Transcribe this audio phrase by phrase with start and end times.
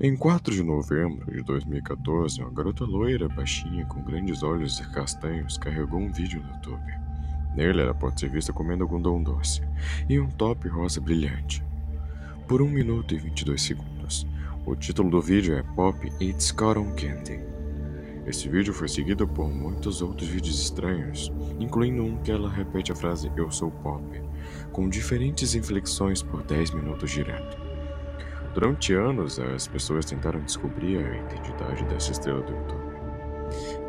[0.00, 6.00] Em 4 de novembro de 2014, uma garota loira, baixinha, com grandes olhos castanhos, carregou
[6.00, 6.92] um vídeo no YouTube.
[7.54, 9.62] Nele, ela pode ser vista comendo algodão doce
[10.08, 11.64] e um top rosa brilhante.
[12.48, 14.26] Por 1 minuto e 22 segundos,
[14.66, 17.38] o título do vídeo é Pop Eats Cotton Candy.
[18.26, 22.96] Esse vídeo foi seguido por muitos outros vídeos estranhos, incluindo um que ela repete a
[22.96, 24.04] frase Eu sou pop,
[24.72, 27.63] com diferentes inflexões por 10 minutos direto.
[28.54, 32.94] Durante anos, as pessoas tentaram descobrir a identidade dessa estrela do YouTube.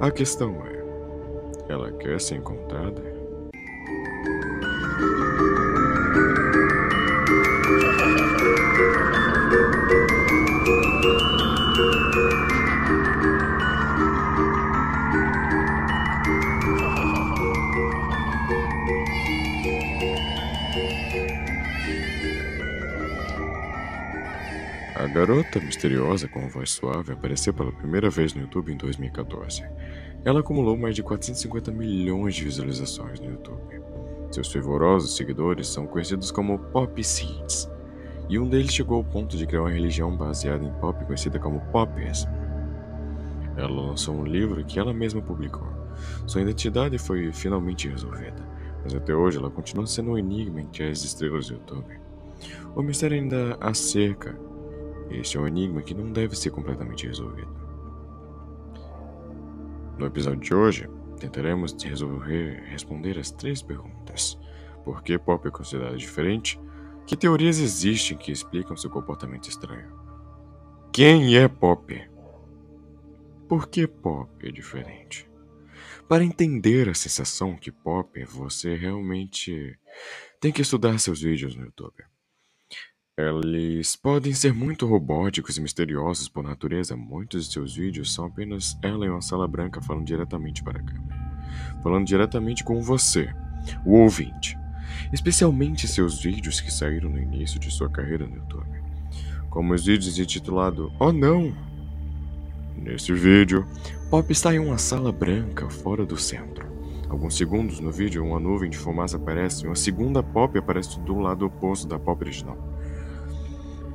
[0.01, 3.14] A questão é: ela quer ser encontrada?
[24.95, 29.61] A garota misteriosa com voz suave apareceu pela primeira vez no YouTube em 2014.
[30.23, 33.81] Ela acumulou mais de 450 milhões de visualizações no YouTube.
[34.31, 37.69] Seus fervorosos seguidores são conhecidos como Pop Seeds,
[38.29, 41.59] e um deles chegou ao ponto de criar uma religião baseada em pop conhecida como
[41.73, 42.29] Popism.
[43.57, 45.67] Ela lançou um livro que ela mesma publicou.
[46.25, 48.47] Sua identidade foi finalmente resolvida,
[48.81, 51.99] mas até hoje ela continua sendo um enigma entre as estrelas do YouTube.
[52.73, 54.54] O mistério ainda a cerca
[55.19, 57.53] este é um enigma que não deve ser completamente resolvido.
[59.97, 64.37] No episódio de hoje, tentaremos resolver responder as três perguntas:
[64.83, 66.59] por que Pop é considerada diferente?
[67.07, 69.93] Que teorias existem que explicam seu comportamento estranho?
[70.91, 72.09] Quem é Pop?
[73.47, 75.29] Por que Pop é diferente?
[76.07, 79.77] Para entender a sensação que Pop é, você realmente
[80.39, 82.03] tem que estudar seus vídeos no YouTube.
[83.17, 86.97] Eles podem ser muito robóticos e misteriosos por natureza.
[86.97, 90.83] Muitos de seus vídeos são apenas ela em uma sala branca falando diretamente para a
[90.83, 91.15] câmera.
[91.81, 93.33] Falando diretamente com você,
[93.85, 94.57] o ouvinte.
[95.13, 98.83] Especialmente seus vídeos que saíram no início de sua carreira no YouTube.
[99.49, 101.55] Como os vídeos intitulado Oh não!
[102.75, 103.65] Nesse vídeo,
[104.09, 106.67] Pop está em uma sala branca fora do centro.
[107.07, 111.17] Alguns segundos no vídeo, uma nuvem de fumaça aparece e uma segunda Pop aparece do
[111.17, 112.74] lado oposto da Pop original.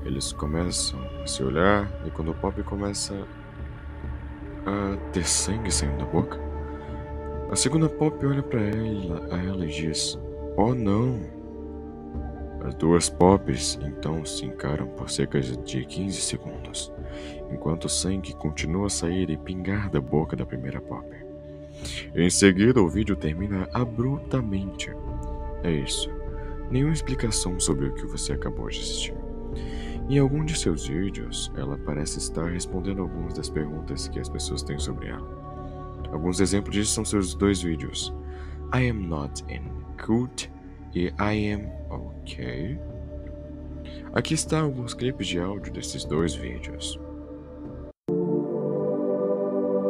[0.05, 3.15] Eles começam a se olhar e quando o Pop começa
[4.67, 6.39] a ter sangue saindo da boca,
[7.51, 10.19] a segunda Pop olha para ela, a ela e diz:
[10.57, 11.21] "Oh não!"
[12.65, 16.93] As duas Pops então se encaram por cerca de 15 segundos,
[17.51, 21.07] enquanto o sangue continua a sair e pingar da boca da primeira Pop.
[22.15, 24.93] Em seguida, o vídeo termina abruptamente.
[25.63, 26.11] É isso.
[26.71, 29.20] Nenhuma explicação sobre o que você acabou de assistir.
[30.11, 34.61] Em algum de seus vídeos, ela parece estar respondendo algumas das perguntas que as pessoas
[34.61, 35.25] têm sobre ela.
[36.11, 38.13] Alguns exemplos disso são seus dois vídeos:
[38.75, 39.63] I am not in
[40.05, 40.51] cult
[40.97, 42.77] e I am okay.
[44.13, 46.99] Aqui estão alguns clipes de áudio desses dois vídeos.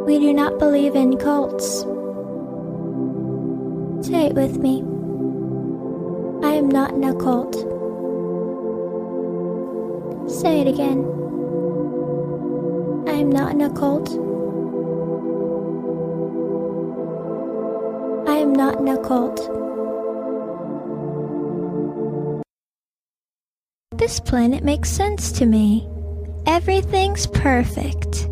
[0.06, 1.87] We do not believe in cults.
[4.02, 4.84] Say it with me.
[6.42, 7.80] I am not in a cult.
[10.31, 11.05] Say it again.
[13.09, 14.09] I am not in a cult.
[18.29, 19.39] I am not in a cult.
[23.99, 25.89] This planet makes sense to me.
[26.47, 28.27] Everything's perfect.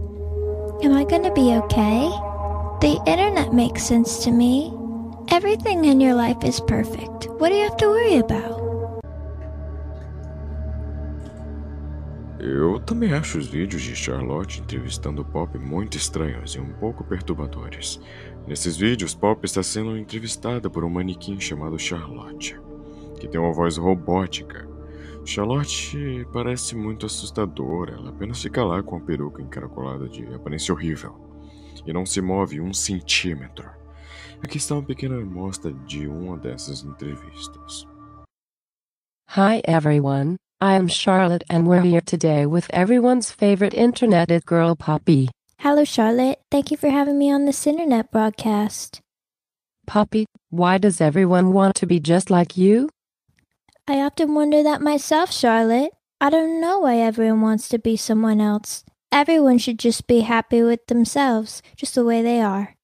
[0.82, 2.08] Am I gonna be okay?
[2.80, 4.72] The internet makes sense to me.
[5.30, 7.28] Everything in your life is perfect.
[7.38, 8.57] What do you have to worry about?
[12.38, 18.00] Eu também acho os vídeos de Charlotte entrevistando Pop muito estranhos e um pouco perturbadores.
[18.46, 22.56] Nesses vídeos, Pop está sendo entrevistada por um manequim chamado Charlotte,
[23.18, 24.68] que tem uma voz robótica.
[25.24, 31.28] Charlotte parece muito assustadora, ela apenas fica lá com a peruca encaracolada de aparência horrível
[31.84, 33.68] e não se move um centímetro.
[34.42, 37.84] Aqui está uma pequena amostra de uma dessas entrevistas.
[39.36, 40.36] Hi everyone.
[40.60, 45.28] I am Charlotte and we're here today with everyone's favorite internet it girl Poppy.
[45.60, 46.40] Hello, Charlotte.
[46.50, 49.00] Thank you for having me on this internet broadcast.
[49.86, 52.88] Poppy, why does everyone want to be just like you?
[53.86, 55.92] I often wonder that myself, Charlotte.
[56.20, 58.84] I don't know why everyone wants to be someone else.
[59.12, 62.74] Everyone should just be happy with themselves, just the way they are.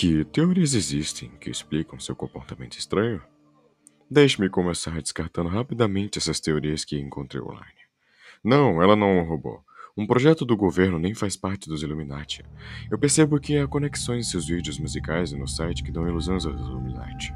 [0.00, 3.20] Que teorias existem que explicam seu comportamento estranho?
[4.10, 7.82] Deixe-me começar descartando rapidamente essas teorias que encontrei online.
[8.42, 9.62] Não, ela não roubou.
[9.94, 12.42] Um projeto do governo nem faz parte dos Illuminati.
[12.90, 16.46] Eu percebo que há conexões em seus vídeos musicais e no site que dão ilusões
[16.46, 17.34] aos Illuminati.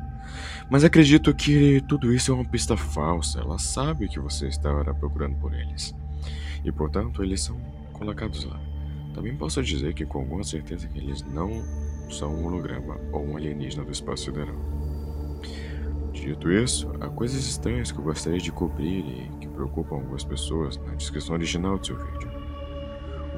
[0.71, 3.41] Mas acredito que tudo isso é uma pista falsa.
[3.41, 5.95] Ela sabe que você estará procurando por eles.
[6.65, 7.61] E portanto, eles são
[7.93, 8.74] colocados lá.
[9.15, 11.63] Também posso dizer que com alguma certeza que eles não
[12.11, 14.57] são um holograma ou um alienígena do espaço sideral.
[16.13, 20.77] Dito isso, há coisas estranhas que eu gostaria de cobrir e que preocupam algumas pessoas
[20.79, 22.31] na descrição original do seu vídeo.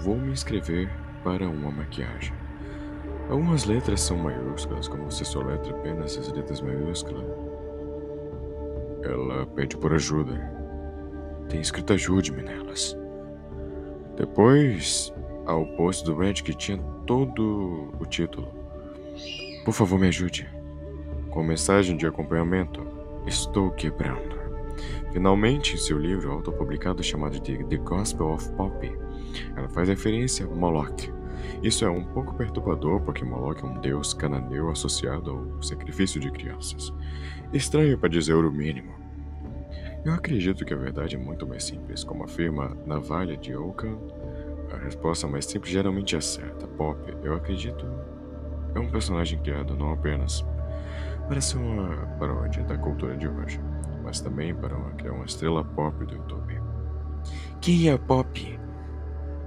[0.01, 0.91] Vou me inscrever
[1.23, 2.33] para uma maquiagem.
[3.29, 7.25] Algumas letras são maiúsculas, como você só letra apenas as letras maiúsculas.
[9.03, 10.35] Ela pede por ajuda.
[11.49, 12.97] Tem escrito ajude-me nelas.
[14.17, 15.13] Depois,
[15.47, 18.49] há o post do Red que tinha todo o título.
[19.65, 20.49] Por favor, me ajude.
[21.31, 22.87] Com mensagem de acompanhamento,
[23.27, 24.37] estou quebrando.
[25.13, 28.93] Finalmente, em seu livro autopublicado chamado The Gospel of Poppy,
[29.57, 31.13] ela faz referência a Moloch.
[31.63, 36.31] Isso é um pouco perturbador porque Moloch é um deus cananeu associado ao sacrifício de
[36.31, 36.93] crianças.
[37.53, 38.95] Estranho para dizer o mínimo.
[40.05, 43.99] Eu acredito que a verdade é muito mais simples, como afirma Navalha de Okan.
[44.73, 46.67] A resposta mais simples geralmente é certa.
[46.67, 47.87] Pop, eu acredito,
[48.75, 50.45] é um personagem criado não apenas
[51.29, 53.61] para ser uma paródia da cultura de hoje,
[54.03, 56.61] mas também para criar uma estrela pop do YouTube.
[57.61, 58.61] Quem é Pop?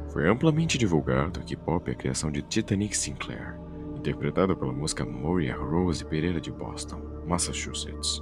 [0.09, 3.57] Foi amplamente divulgado que Pop é a criação de Titanic Sinclair,
[3.95, 8.21] interpretada pela música Moria Rose Pereira de Boston, Massachusetts.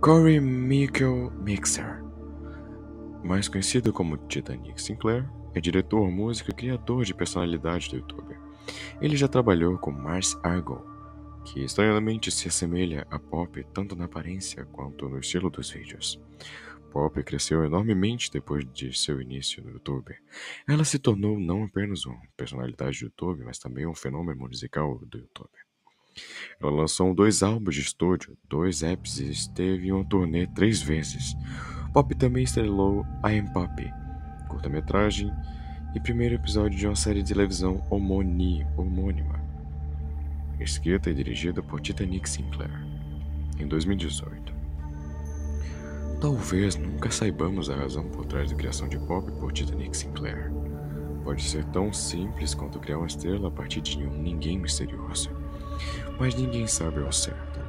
[0.00, 2.02] Corey Michael Mixer,
[3.22, 8.36] mais conhecido como Titanic Sinclair, é diretor, músico e criador de personalidade do YouTube.
[9.00, 10.84] Ele já trabalhou com Mars Argo,
[11.44, 16.20] que estranhamente se assemelha a Pop tanto na aparência quanto no estilo dos vídeos.
[16.90, 20.14] Pop cresceu enormemente depois de seu início no YouTube.
[20.68, 25.18] Ela se tornou não apenas uma personalidade do YouTube, mas também um fenômeno musical do
[25.18, 25.50] YouTube.
[26.60, 31.34] Ela lançou dois álbuns de estúdio, dois apps e esteve em uma turnê três vezes.
[31.94, 34.01] Pop também estrelou I Am Pop,
[34.52, 35.32] curta-metragem
[35.94, 39.40] e primeiro episódio de uma série de televisão homônima
[40.60, 42.86] escrita e dirigida por Titanic Sinclair,
[43.58, 44.52] em 2018.
[46.20, 50.52] Talvez nunca saibamos a razão por trás da criação de Pop por Titanic Sinclair.
[51.24, 55.30] Pode ser tão simples quanto criar uma estrela a partir de um ninguém misterioso,
[56.20, 57.60] mas ninguém sabe ao certo.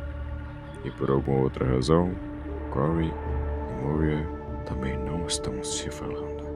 [0.84, 2.14] E por alguma outra razão,
[2.72, 4.28] Corey e Moria
[4.66, 6.53] também não estão se falando.